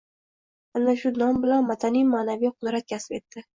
[0.79, 3.49] Ana shu nom bilan madaniy-ma’naviy qudrat kasb etdi.